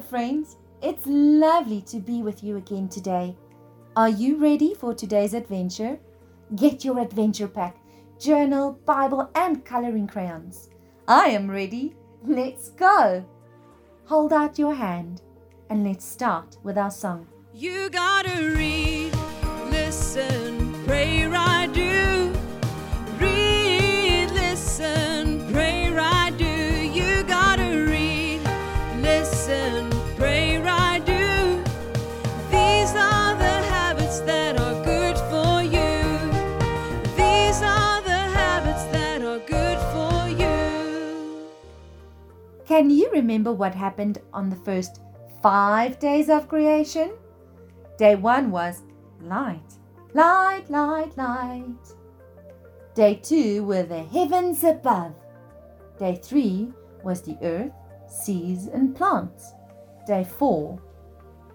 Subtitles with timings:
[0.00, 0.56] friends.
[0.82, 3.36] It's lovely to be with you again today.
[3.94, 5.98] Are you ready for today's adventure?
[6.56, 7.76] Get your adventure pack,
[8.18, 10.70] journal, Bible, and coloring crayons.
[11.06, 11.94] I am ready.
[12.24, 13.24] Let's go.
[14.04, 15.22] Hold out your hand
[15.70, 17.26] and let's start with our song.
[17.54, 18.81] You gotta read,
[42.72, 45.02] Can you remember what happened on the first
[45.42, 47.12] five days of creation?
[47.98, 48.80] Day one was
[49.20, 49.74] light,
[50.14, 51.84] light, light, light.
[52.94, 55.12] Day two were the heavens above.
[55.98, 56.72] Day three
[57.04, 57.72] was the earth,
[58.08, 59.52] seas, and plants.
[60.06, 60.80] Day four,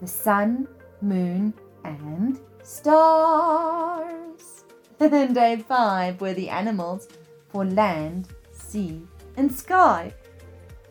[0.00, 0.66] the sun,
[1.02, 1.52] moon,
[1.84, 4.64] and stars.
[4.98, 7.06] And day five were the animals
[7.50, 9.02] for land, sea,
[9.36, 10.14] and sky.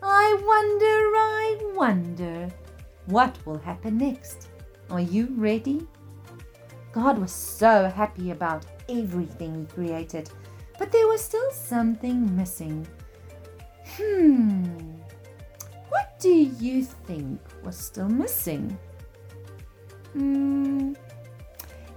[0.02, 0.86] I wonder,
[1.16, 2.48] I wonder
[3.06, 4.48] what will happen next.
[4.90, 5.86] Are you ready?
[6.92, 10.28] God was so happy about everything He created,
[10.78, 12.86] but there was still something missing.
[13.96, 14.64] Hmm,
[15.88, 18.76] what do you think was still missing?
[20.12, 20.94] Hmm,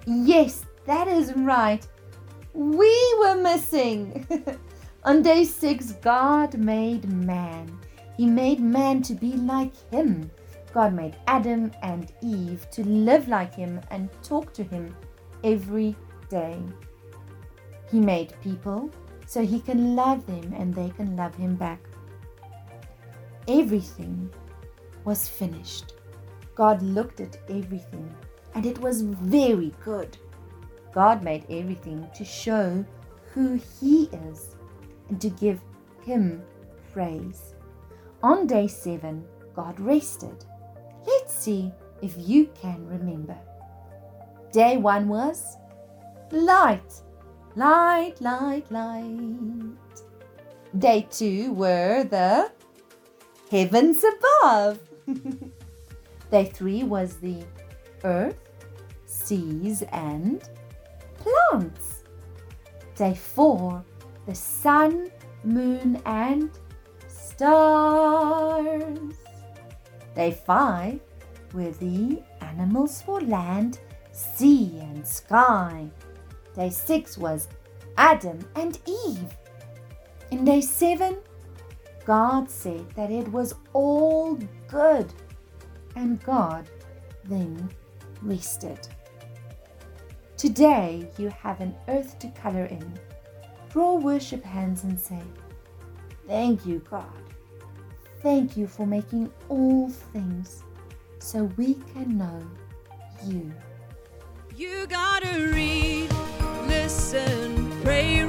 [0.05, 1.85] yes, that is right.
[2.53, 4.27] We were missing.
[5.03, 7.79] On day six, God made man.
[8.17, 10.31] He made man to be like him.
[10.73, 14.95] God made Adam and Eve to live like him and talk to him
[15.43, 15.95] every
[16.29, 16.57] day.
[17.91, 18.89] He made people
[19.25, 21.79] so he can love them and they can love him back.
[23.47, 24.29] Everything
[25.03, 25.93] was finished.
[26.55, 28.13] God looked at everything
[28.53, 30.17] and it was very good.
[30.93, 32.85] God made everything to show
[33.33, 34.55] who he is
[35.09, 35.59] and to give
[36.03, 36.41] him
[36.93, 37.54] praise.
[38.25, 39.23] On day seven,
[39.55, 40.45] God rested.
[41.05, 41.71] Let's see
[42.01, 43.37] if you can remember.
[44.51, 45.57] Day one was
[46.31, 46.91] light,
[47.55, 49.77] light, light, light.
[50.75, 52.51] Day two were the
[53.51, 54.79] heavens above.
[56.31, 57.43] Day three was the
[58.03, 58.39] earth,
[59.05, 60.41] seas, and
[61.19, 62.05] plants.
[62.95, 63.85] Day four,
[64.25, 65.11] the sun,
[65.43, 66.49] moon, and
[67.35, 69.13] stars.
[70.15, 71.01] Day five
[71.53, 73.79] were the animals for land,
[74.13, 75.89] sea, and sky.
[76.55, 77.49] Day six was
[77.97, 79.35] Adam and Eve.
[80.31, 81.17] In day seven,
[82.05, 85.11] God said that it was all good,
[85.97, 86.69] and God
[87.25, 87.69] then
[88.21, 88.87] rested.
[90.37, 92.97] Today you have an earth to color in.
[93.71, 95.21] Draw worship hands and say,
[96.27, 97.05] Thank you, God.
[98.21, 100.63] Thank you for making all things
[101.19, 102.41] so we can know
[103.25, 103.51] you.
[104.55, 106.09] You gotta read,
[106.67, 108.23] listen, pray,